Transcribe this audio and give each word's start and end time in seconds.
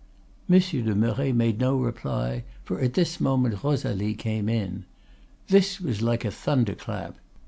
"Monsieur 0.47 0.81
de 0.81 0.95
Merret 0.95 1.35
made 1.35 1.59
no 1.59 1.77
reply, 1.77 2.43
for 2.63 2.79
at 2.79 2.95
this 2.95 3.19
moment 3.21 3.63
Rosalie 3.63 4.15
came 4.15 4.49
in. 4.49 4.85
This 5.49 5.79
was 5.79 6.01
like 6.01 6.25
a 6.25 6.31
thunder 6.31 6.73
clap. 6.73 7.19